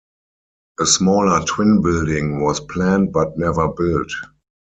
[0.79, 4.11] A smaller twin building was planned but never built.